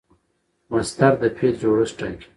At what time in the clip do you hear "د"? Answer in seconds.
1.21-1.23